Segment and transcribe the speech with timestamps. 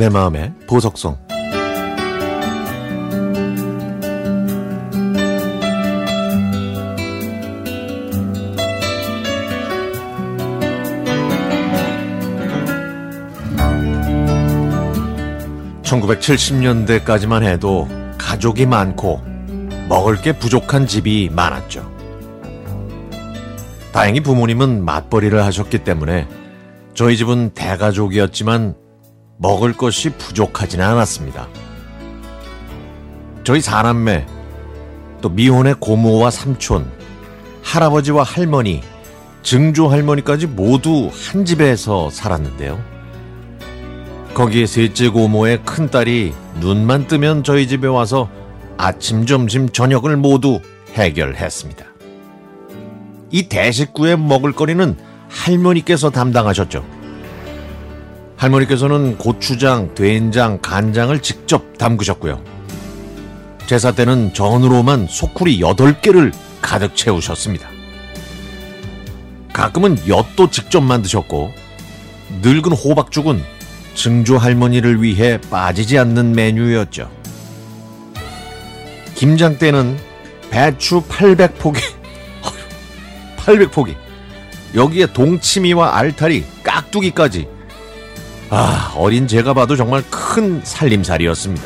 [0.00, 1.18] 내 마음의 보석성
[15.82, 19.20] (1970년대까지만) 해도 가족이 많고
[19.90, 21.86] 먹을 게 부족한 집이 많았죠.
[23.92, 26.26] 다행히 부모님은 맞벌이를 하셨기 때문에
[26.94, 28.79] 저희 집은 대가족이었지만
[29.40, 31.48] 먹을 것이 부족하지는 않았습니다.
[33.42, 34.26] 저희 사남매,
[35.22, 36.90] 또 미혼의 고모와 삼촌,
[37.62, 38.82] 할아버지와 할머니,
[39.42, 42.78] 증조 할머니까지 모두 한 집에서 살았는데요.
[44.34, 48.28] 거기에 셋째 고모의 큰 딸이 눈만 뜨면 저희 집에 와서
[48.76, 50.60] 아침, 점심, 저녁을 모두
[50.92, 51.86] 해결했습니다.
[53.30, 56.99] 이 대식구의 먹을거리는 할머니께서 담당하셨죠.
[58.40, 62.42] 할머니께서는 고추장, 된장, 간장을 직접 담그셨고요.
[63.66, 66.32] 제사 때는 전으로만 소쿠리 8개를
[66.62, 67.68] 가득 채우셨습니다.
[69.52, 71.52] 가끔은 엿도 직접 만드셨고
[72.40, 73.42] 늙은 호박죽은
[73.94, 77.10] 증조 할머니를 위해 빠지지 않는 메뉴였죠.
[79.16, 79.98] 김장 때는
[80.48, 81.78] 배추 800포기
[83.36, 83.96] 800포기
[84.74, 87.59] 여기에 동치미와 알타리, 깍두기까지
[88.50, 91.64] 아, 어린 제가 봐도 정말 큰 살림살이였습니다.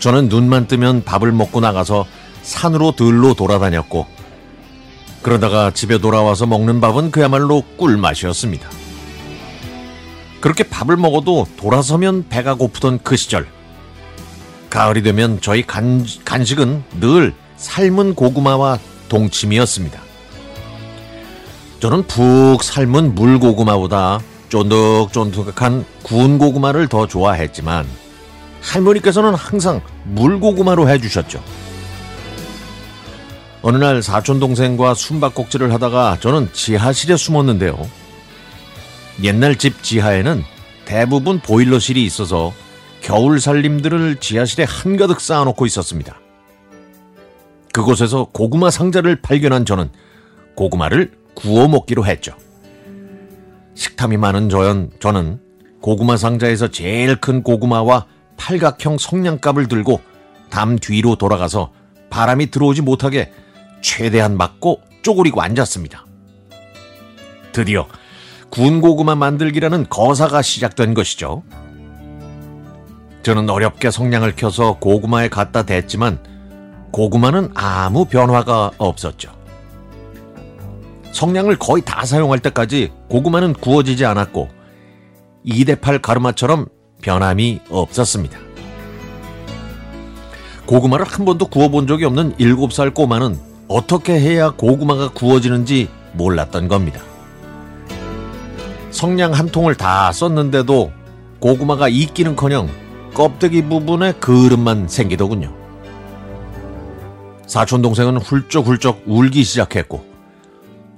[0.00, 2.04] 저는 눈만 뜨면 밥을 먹고 나가서
[2.42, 4.06] 산으로 들로 돌아다녔고,
[5.22, 8.68] 그러다가 집에 돌아와서 먹는 밥은 그야말로 꿀맛이었습니다.
[10.40, 13.46] 그렇게 밥을 먹어도 돌아서면 배가 고프던 그 시절.
[14.68, 18.78] 가을이 되면 저희 간, 간식은 늘 삶은 고구마와
[19.08, 20.00] 동치미였습니다.
[21.80, 27.86] 저는 푹 삶은 물고구마보다 쫀득쫀득한 구운 고구마를 더 좋아했지만
[28.60, 31.42] 할머니께서는 항상 물고구마로 해주셨죠.
[33.62, 37.78] 어느 날 사촌 동생과 숨바꼭질을 하다가 저는 지하실에 숨었는데요.
[39.22, 40.42] 옛날 집 지하에는
[40.84, 42.52] 대부분 보일러실이 있어서
[43.00, 46.18] 겨울 살림들을 지하실에 한가득 쌓아놓고 있었습니다.
[47.72, 49.90] 그곳에서 고구마 상자를 발견한 저는
[50.54, 52.34] 고구마를 구워 먹기로 했죠.
[53.80, 55.40] 식탐이 많은 저연, 저는
[55.80, 58.04] 고구마 상자에서 제일 큰 고구마와
[58.36, 60.02] 팔각형 성냥갑을 들고
[60.50, 61.72] 담 뒤로 돌아가서
[62.10, 63.32] 바람이 들어오지 못하게
[63.80, 66.04] 최대한 막고 쪼그리고 앉았습니다.
[67.52, 67.86] 드디어
[68.50, 71.42] 구운 고구마 만들기라는 거사가 시작된 것이죠.
[73.22, 76.18] 저는 어렵게 성냥을 켜서 고구마에 갖다 댔지만
[76.92, 79.39] 고구마는 아무 변화가 없었죠.
[81.12, 84.48] 성냥을 거의 다 사용할 때까지 고구마는 구워지지 않았고
[85.46, 86.66] 2대8 가르마처럼
[87.02, 88.38] 변함이 없었습니다.
[90.66, 93.38] 고구마를 한 번도 구워본 적이 없는 7살 꼬마는
[93.68, 97.00] 어떻게 해야 고구마가 구워지는지 몰랐던 겁니다.
[98.90, 100.92] 성냥 한 통을 다 썼는데도
[101.40, 102.68] 고구마가 익기는커녕
[103.14, 105.52] 껍데기 부분에 그릇만 생기더군요.
[107.46, 110.09] 사촌 동생은 훌쩍훌쩍 울기 시작했고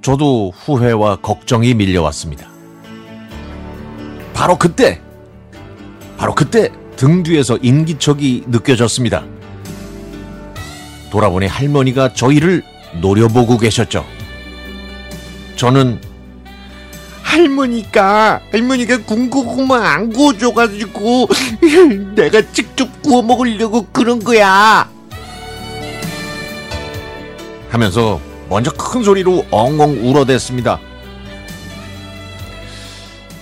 [0.03, 2.45] 저도 후회와 걱정이 밀려왔습니다.
[4.33, 5.01] 바로 그때,
[6.17, 9.23] 바로 그때 등 뒤에서 인기척이 느껴졌습니다.
[11.09, 12.63] 돌아보니 할머니가 저희를
[12.99, 14.05] 노려보고 계셨죠.
[15.55, 16.01] 저는
[17.21, 21.29] 할머니가 할머니가 군고구마 안 구워줘가지고
[22.13, 24.89] 내가 직접 구워 먹으려고 그런 거야.
[27.69, 30.79] 하면서 먼저 큰 소리로 엉엉 울어댔습니다.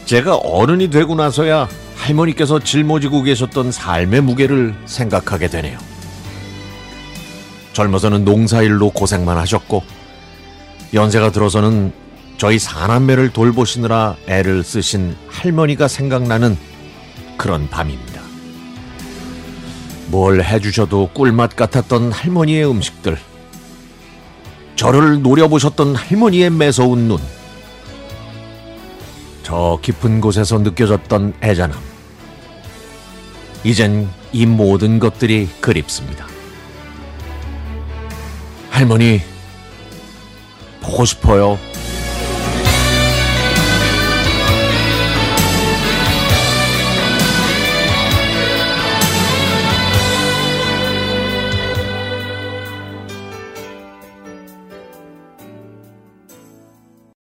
[0.06, 1.68] 제가 어른이 되고 나서야
[1.98, 5.78] 할머니께서 짊어지고 계셨던 삶의 무게를 생각하게 되네요.
[7.74, 9.84] 젊어서는 농사일로 고생만 하셨고,
[10.94, 11.91] 연세가 들어서는
[12.38, 16.58] 저희 사남매를 돌보시느라 애를 쓰신 할머니가 생각나는
[17.35, 18.22] 그런 밤입니다.
[20.08, 23.18] 뭘 해주셔도 꿀맛 같았던 할머니의 음식들.
[24.82, 27.20] 저를 노려보셨던 할머니의 매서운 눈.
[29.44, 31.80] 저 깊은 곳에서 느껴졌던 애잔함.
[33.64, 36.26] 이젠 이 모든 것들이 그립습니다.
[38.72, 39.22] 할머니,
[40.82, 41.60] 보고 싶어요.